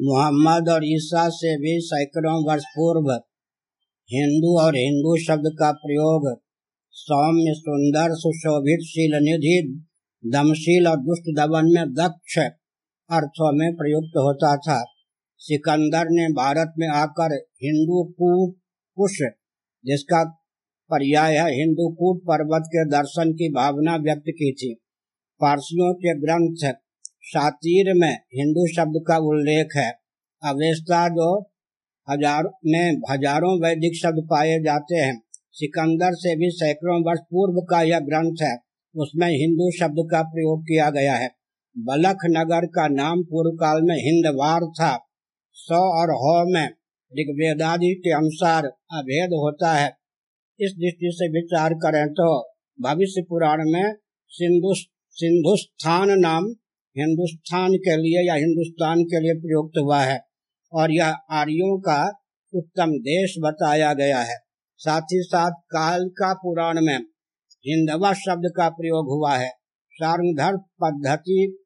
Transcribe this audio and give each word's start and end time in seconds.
मोहम्मद 0.00 0.68
और 0.68 0.84
ईसा 0.84 1.28
से 1.28 1.56
भी 1.56 1.80
सैकड़ों 1.80 2.50
वर्ष 2.50 2.62
पूर्व 2.64 3.10
हिंदू 4.10 4.60
और 4.60 4.76
हिंदू 4.76 5.16
शब्द 5.16 5.50
का 5.58 5.72
प्रयोग 5.72 6.40
सौम्य, 6.90 7.52
सुंदर, 7.54 8.14
सुशोभित 8.14 8.80
शील 8.82 9.14
निधि 9.22 9.84
दमशील 10.24 10.88
और 10.88 10.96
दुष्ट 10.96 11.30
दमन 11.36 11.70
में 11.74 11.92
दक्ष 11.92 12.38
अर्थों 13.10 13.52
में 13.52 13.74
प्रयुक्त 13.76 14.16
होता 14.16 14.56
था। 14.56 14.84
सिकंदर 15.38 16.10
ने 16.10 16.28
भारत 16.32 16.74
में 16.78 16.88
आकर 16.88 17.34
हिंदू 17.62 18.04
कुश 18.18 19.18
जिसका 19.84 20.24
पर्याय 20.90 21.36
है 21.36 21.50
हिंदू 21.54 21.88
कूट 21.92 22.22
पर्वत 22.22 22.62
के 22.66 22.84
दर्शन 22.88 23.32
की 23.32 23.48
भावना 23.52 23.96
व्यक्त 23.96 24.28
की 24.28 24.52
थी। 24.52 24.74
पारसियों 25.40 25.94
के 25.94 26.14
ग्रंथ 26.20 26.72
शातिर 27.24 27.92
में 27.94 28.12
हिंदू 28.34 28.66
शब्द 28.68 29.02
का 29.08 29.16
उल्लेख 29.26 29.76
है। 29.76 29.90
अवेस्ता 30.42 31.06
जो 31.08 31.28
हज़ार 32.08 32.48
में 32.66 33.00
हज़ारों 33.10 33.52
वैदिक 33.60 33.96
शब्द 33.96 34.26
पाए 34.30 34.58
जाते 34.60 34.96
हैं। 34.96 35.14
सिकंदर 35.52 36.14
से 36.14 36.34
भी 36.36 36.50
सैकड़ों 36.52 36.98
वर्ष 37.02 37.20
पूर्व 37.30 37.60
का 37.70 37.80
यह 37.82 38.00
ग्रंथ 38.00 38.42
है। 38.42 38.54
उसमें 38.94 39.28
हिंदू 39.28 39.70
शब्द 39.78 40.02
का 40.10 40.22
प्रयोग 40.28 40.62
किया 40.62 40.88
गया 40.90 41.14
है। 41.14 41.28
बलख 41.76 42.24
नगर 42.30 42.66
का 42.68 42.86
नाम 42.90 43.22
पूर्व 43.24 43.56
काल 43.56 43.82
में 43.82 43.96
हिंदवार 43.96 44.66
था। 44.80 44.92
सौ 45.56 45.80
और 45.92 46.10
हो 46.16 46.34
में 46.50 46.66
ऋग्वेदादि 47.12 47.92
के 48.04 48.12
अनुसार 48.14 48.66
अभेद 48.92 49.34
होता 49.34 49.72
है। 49.72 49.90
इस 50.60 50.74
दृष्टि 50.78 51.10
से 51.12 51.28
विचार 51.30 51.74
करें 51.76 52.06
तो 52.12 52.26
भविष्य 52.78 53.22
पुराण 53.22 53.62
में 53.66 53.94
सिंधु 54.30 54.74
सिंधुस्थान 55.16 56.10
नाम 56.18 56.52
हिंदुस्तान 56.96 57.72
के 57.72 57.96
लिए 57.96 58.28
या 58.28 58.34
हिंदुस्तान 58.34 59.02
के 59.02 59.20
लिए 59.20 59.34
प्रयुक्त 59.34 59.78
हुआ 59.78 60.00
है। 60.00 60.20
और 60.72 60.92
यह 60.92 61.14
आर्यों 61.30 61.80
का 61.80 62.22
उत्तम 62.54 62.90
देश 62.90 63.34
बताया 63.38 63.94
गया 63.94 64.20
है। 64.20 64.36
साथ 64.76 65.00
ही 65.00 65.22
साथ 65.22 65.50
काल 65.50 66.08
का 66.08 66.34
पुराण 66.34 66.80
में 66.80 66.98
हिंदवा 67.66 68.12
शब्द 68.12 68.52
का 68.56 68.68
प्रयोग 68.68 69.06
हुआ 69.08 69.36
है। 69.36 69.48
सारंगधर 69.92 70.56
पद्धति 70.56 71.58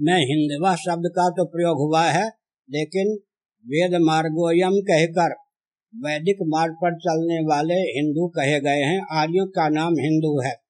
में 0.00 0.16
हिंदवा 0.16 0.74
शब्द 0.74 1.02
का 1.06 1.28
तो 1.30 1.44
प्रयोग 1.44 1.76
हुआ 1.76 2.02
है, 2.02 2.26
लेकिन 2.70 3.14
वेद 3.66 4.00
मार्गोयम 4.02 4.72
कहकर 4.72 5.34
वैदिक 5.94 6.36
मार्ग 6.42 6.72
पर 6.72 6.94
चलने 6.94 7.38
वाले 7.40 7.74
हिंदू 7.74 8.28
कहे 8.28 8.60
गए 8.60 8.82
हैं। 8.82 9.06
आर्यों 9.12 9.46
का 9.46 9.68
नाम 9.68 9.92
हिंदू 9.98 10.40
है। 10.40 10.61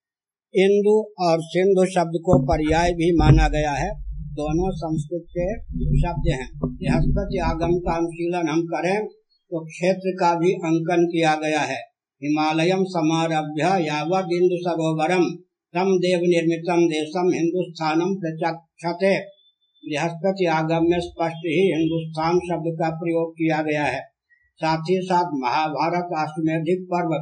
इंदु 0.54 0.94
और 1.20 1.42
सिंधु 1.42 1.84
शब्द 1.86 2.16
को 2.24 2.38
पर्याय 2.46 2.90
भी 2.92 3.06
माना 3.16 3.48
गया 3.48 3.70
है। 3.72 3.90
दोनों 4.32 4.70
संस्कृत 4.72 5.24
के 5.30 5.46
शब्द 6.00 6.28
हैं। 6.30 6.48
बृहस्पति 6.64 7.38
आगम 7.44 7.72
का 7.78 7.96
अनुशीलन 7.96 8.48
हम 8.48 8.60
करें 8.66 9.06
तो 9.06 9.64
क्षेत्र 9.64 10.12
का 10.20 10.34
भी 10.34 10.52
अंकन 10.64 11.06
किया 11.06 11.34
गया 11.34 11.60
है। 11.62 11.80
हिमालयम 12.22 12.84
समारभ्य 12.88 13.70
यावत 13.86 14.28
इंदु 14.32 14.58
सरोवरम 14.60 15.24
तम 15.74 15.96
देव 15.98 16.20
निर्मितम 16.26 16.86
देशम 16.86 17.32
हिंदुस्थानम 17.34 18.14
प्रचक्षते। 18.16 19.18
बृहस्पति 19.84 20.46
आगम 20.52 20.84
में 20.84 21.00
स्पष्ट 21.00 21.46
ही 21.46 21.60
हिंदुस्तान 21.72 22.38
शब्द 22.48 22.72
का 22.80 22.90
प्रयोग 22.96 23.32
किया 23.32 23.62
गया 23.62 23.84
है। 23.84 24.00
साथ 24.60 24.90
ही 24.90 24.98
साथ 25.02 25.30
महाभारत 25.36 26.18
अश्वमेधिक 26.18 26.84
पर्व 26.90 27.14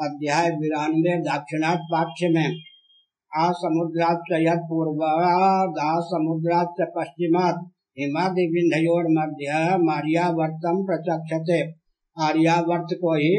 अध्याय 0.00 0.50
बिरानवे 0.50 1.12
दक्षिणार्थ 1.22 1.80
पाक्ष 1.92 2.20
में 2.24 2.50
आसमुद्राच 3.32 4.28
यद 4.32 4.60
पूर्वा 4.64 5.14
समुद्राच 6.00 6.76
पश्चिमात, 6.96 7.56
हिमादि 7.98 8.44
विंध्योर 8.46 9.08
मध्य 9.08 9.56
मारियावर्तम 9.78 10.78
प्रचक्षते। 10.86 11.58
आर्यावर्त 12.16 12.94
को 13.00 13.16
ही 13.16 13.32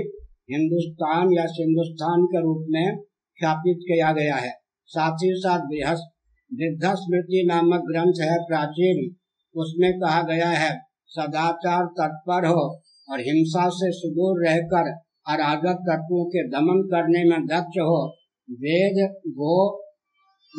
हिंदुस्तान 0.52 1.34
या 1.34 1.46
सिंधुस्तान 1.46 2.26
के 2.26 2.42
रूप 2.42 2.66
में 2.70 2.98
स्थापित 3.00 3.78
किया 3.82 4.12
गया 4.14 4.36
है। 4.36 4.54
साथ 4.86 5.12
ही 5.12 5.34
साथ 5.36 5.60
वृद्ध 5.60 6.96
स्मृति 6.96 7.46
नामक 7.48 7.84
ग्रंथ 7.92 8.22
है 8.22 8.38
प्राचीन। 8.44 9.16
उसमें 9.56 9.92
कहा 10.00 10.22
गया 10.22 10.50
है, 10.50 10.72
सदाचार 11.08 11.86
तत्पर 12.00 12.46
हो 12.46 12.64
और 13.10 13.20
हिंसा 13.20 13.70
से 13.70 13.92
सुदूर 13.92 14.48
रहकर 14.48 14.98
अराजक 15.30 15.78
तत्वों 15.90 16.26
के 16.26 16.48
दमन 16.48 16.82
करने 16.82 17.24
में 17.30 17.46
दक्ष 17.46 17.78
हो, 17.80 18.18
वेद 18.52 19.14
गो 19.28 19.78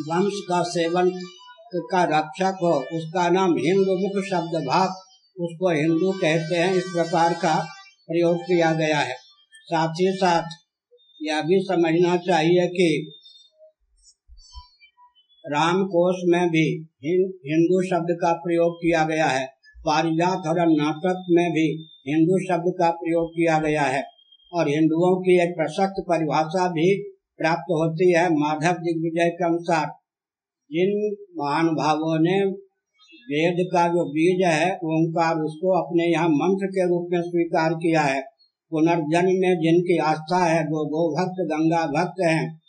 वंश 0.09 0.33
का 0.49 0.63
सेवन 0.63 1.09
का 1.75 2.03
रक्षक 2.03 2.57
हो, 2.63 2.97
उसका 2.97 3.29
नाम 3.29 3.55
हिंदू 3.57 3.95
मुख 3.95 4.23
शब्द 4.25 4.67
भाग, 4.67 4.89
उसको 5.39 5.69
हिंदू 5.69 6.11
कहते 6.11 6.55
हैं, 6.55 6.73
इस 6.73 6.83
प्रकार 6.83 7.33
का 7.33 7.55
प्रयोग 8.07 8.37
किया 8.37 8.73
गया 8.73 8.99
है। 8.99 9.15
साथ 9.63 9.89
ही 9.89 10.11
साथ 10.15 10.43
यह 11.21 11.41
भी 11.41 11.59
समझना 11.63 12.17
चाहिए 12.17 12.67
कि 12.67 13.11
राम 15.45 15.83
कोश 15.83 16.15
में 16.25 16.49
भी 16.49 16.87
हिंदू 17.45 17.83
शब्द 17.83 18.07
का 18.11 18.33
प्रयोग 18.33 18.75
किया 18.75 19.03
गया 19.03 19.27
है। 19.27 19.45
पारिजात 19.85 20.47
और 20.47 20.67
नाटक 20.67 21.25
में 21.29 21.51
भी 21.51 21.67
हिंदू 22.07 22.39
शब्द 22.47 22.73
का 22.79 22.89
प्रयोग 22.89 23.29
किया 23.29 23.59
गया 23.59 23.81
है। 23.81 24.20
और 24.53 24.69
हिंदुओं 24.69 25.21
की 25.21 25.43
एक 25.43 25.55
प्रशस्त 25.57 25.93
परिभाषा 26.09 26.67
भी 26.67 27.03
प्राप्त 27.37 27.71
होती 27.71 28.13
है 28.13 28.29
माधव 28.29 28.73
दिग्विजय 28.73 29.29
के 29.29 29.45
अनुसार। 29.45 29.85
जिन 30.71 31.15
महानुभावों 31.37 32.19
ने 32.19 32.45
वेद 33.21 33.67
का 33.73 33.87
जो 33.87 34.09
बीज 34.09 34.45
है, 34.45 34.75
ओंकार 34.75 35.35
उसको 35.35 35.81
अपने 35.81 36.03
यहाँ 36.03 36.29
मंत्र 36.29 36.67
के 36.67 36.87
रूप 36.87 37.07
में 37.11 37.21
स्वीकार 37.21 37.73
किया 37.73 38.01
है। 38.01 38.21
पुनर्जन्म 38.71 39.39
में 39.39 39.55
जिनकी 39.59 39.97
आस्था 39.97 40.45
है, 40.45 40.63
वो 40.63 40.85
गो 40.85 41.15
भक्त 41.15 41.35
गंगा 41.39 41.85
भक्त 41.85 42.21
हैं। 42.21 42.61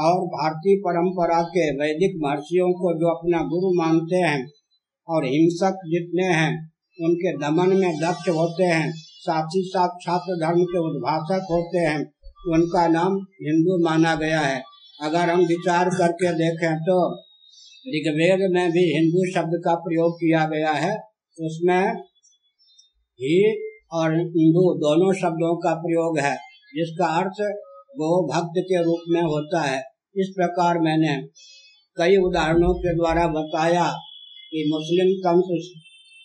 और 0.00 0.26
भारतीय 0.26 0.76
परंपरा 0.76 1.42
के 1.42 1.70
वैदिक 1.70 2.12
महर्षियों 2.16 2.72
को 2.72 3.00
जो 3.00 3.14
अपना 3.14 3.38
गुरु 3.38 3.74
मानते 3.74 4.16
हैं 4.16 4.50
और 5.08 5.24
हिंसक 5.24 5.72
जितने 5.86 6.26
हैं, 6.26 6.70
उनके 7.02 7.36
दमन 7.36 7.76
में 7.76 7.96
दक्ष 7.96 8.28
होते 8.28 8.64
हैं। 8.64 8.94
साथ 9.24 9.56
ही 9.56 9.62
साथ 9.66 9.98
छात्र 10.02 10.36
धर्म 10.40 10.64
के 10.66 10.80
उद्भाषक 10.86 11.46
होते 11.50 11.78
हैं। 11.80 11.98
उनका 12.54 12.86
नाम 12.88 13.18
हिंदू 13.42 13.76
माना 13.84 14.14
गया 14.16 14.40
है। 14.40 14.62
अगर 15.00 15.30
हम 15.30 15.40
विचार 15.46 15.88
करके 15.90 16.32
देखें 16.34 16.74
तो 16.80 16.96
ऋग्वेद 17.86 18.42
में 18.52 18.66
भी 18.72 18.82
हिंदू 18.92 19.24
शब्द 19.32 19.60
का 19.64 19.74
प्रयोग 19.80 20.16
किया 20.16 20.44
गया 20.48 20.72
है। 20.74 20.92
उसमें 21.38 21.84
ही 23.20 23.36
और 23.92 24.14
हिंदू 24.14 24.62
दोनों 24.78 25.12
शब्दों 25.14 25.54
का 25.56 25.74
प्रयोग 25.76 26.18
है, 26.18 26.34
जिसका 26.74 27.06
अर्थ 27.16 27.40
गो 27.96 28.12
भक्त 28.28 28.60
के 28.60 28.82
रूप 28.82 29.02
में 29.08 29.20
होता 29.22 29.60
है। 29.62 29.82
इस 30.16 30.32
प्रकार 30.36 30.78
मैंने 30.80 31.16
कई 31.96 32.16
उदाहरणों 32.18 32.72
के 32.76 32.94
द्वारा 32.94 33.26
बताया 33.32 33.84
कि 34.50 34.64
मुस्लिम 34.68 35.12
तंत्र 35.22 35.58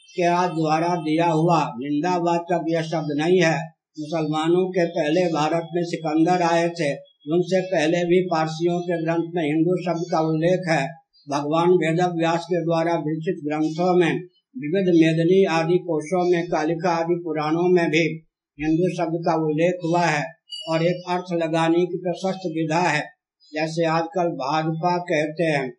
के 0.09 0.29
द्वारा 0.55 0.95
दिया 0.95 1.25
हुआ 1.25 1.63
निंदावाचक 1.77 2.65
यह 2.69 2.81
शब्द 2.81 3.07
नहीं 3.17 3.41
है। 3.41 3.57
मुसलमानों 3.99 4.69
के 4.69 4.85
पहले 4.85 5.25
भारत 5.25 5.67
में 5.73 5.83
सिकंदर 5.83 6.41
आए 6.41 6.69
थे। 6.69 6.93
उनसे 7.33 7.61
पहले 7.61 7.97
भी 7.97 8.27
पारसियों 8.31 8.79
के 8.79 9.03
ग्रंथ 9.03 9.31
में 9.35 9.43
हिंदू 9.43 9.75
शब्द 9.81 10.03
का 10.11 10.19
उल्लेख 10.21 10.59
है। 10.69 10.87
भगवान 11.29 11.69
वेद 11.69 12.01
व्यास 12.17 12.45
के 12.45 12.65
द्वारा 12.65 12.93
विकसित 12.93 13.35
ग्रंथों 13.47 13.95
में, 13.95 14.13
विविध 14.57 14.87
मेदनी 14.87 15.45
आदि 15.45 15.77
कोशों 15.77 16.31
में, 16.31 16.47
कालिका 16.47 16.89
आदि 16.89 17.15
पुराणों 17.15 17.69
में 17.69 17.89
भी 17.89 18.25
हिंदू 18.59 18.89
शब्द 18.97 19.21
का 19.25 19.35
उल्लेख 19.35 19.73
हुआ 19.85 20.01
है 20.01 20.25
और 20.69 20.83
एक 20.83 21.03
अर्थ 21.09 21.25
लगाने 21.33 21.85
की 21.85 21.97
प्रशस्त 21.97 22.39
विधा 22.45 22.79
है। 22.79 23.01
जैसे 23.53 23.85
आजकल 23.85 24.27
भाजपा 24.27 24.97
कहते 24.97 25.43
हैं, 25.43 25.73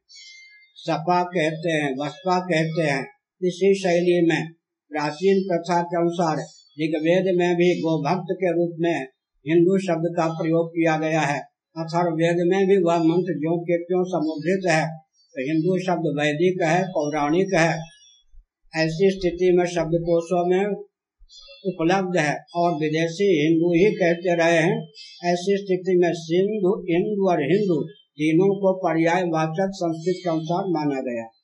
सपा 0.77 1.23
कहते 1.23 1.71
हैं, 1.71 1.97
बसपा 1.97 2.39
कहते 2.39 2.83
हैं 2.83 3.20
इसी 3.43 3.75
शैली 3.75 4.29
में 4.29 4.53
प्राचीन 4.89 5.43
प्रथा 5.43 5.83
के 5.83 5.97
अनुसार 5.97 6.37
ऋग्वेद 6.83 7.25
में 7.39 7.57
भी 7.57 7.81
गोभक्त 7.81 8.27
के 8.33 8.53
रूप 8.53 8.77
में 8.81 9.07
हिंदू 9.49 9.79
शब्द 9.79 10.15
का 10.17 10.29
प्रयोग 10.29 10.71
किया 10.71 10.97
गया 10.97 11.21
है। 11.21 11.41
अथर्वेद 11.77 12.37
में 12.41 12.67
भी 12.67 12.77
वह 12.77 12.99
मंत्र 12.99 13.33
जो 13.33 13.61
के 13.61 13.79
क्यों 13.79 14.05
समुद्रित 14.05 14.73
है। 14.73 14.87
तो 15.07 15.53
हिंदू 15.53 15.79
शब्द 15.79 16.21
वैदिक 16.21 16.63
है, 16.63 16.85
पौराणिक 16.85 17.55
है। 17.55 17.79
ऐसी 18.77 19.11
स्थिति 19.11 19.53
में 19.57 19.67
शब्द 19.67 19.91
कोशों 19.95 20.47
में 20.47 20.67
उपलब्ध 21.67 22.19
है 22.19 22.37
और 22.57 22.73
विदेशी 22.73 23.43
हिंदू 23.43 23.73
ही 23.75 23.95
कहते 23.95 24.37
रहे 24.37 24.59
हैं। 24.59 24.83
ऐसी 25.33 25.57
स्थिति 25.57 25.97
में 25.97 26.11
सिंधु 26.15 26.85
हिंदू 26.91 27.31
और 27.31 27.43
हिंदू 27.43 27.89
तीनों 27.91 28.55
को 28.57 28.79
पर्याय 28.79 29.23
वाचक 29.23 29.71
संस्कृत 29.75 30.15
के 30.25 30.31
अनुसार 30.31 30.65
माना 30.67 31.01
गया। 31.01 31.40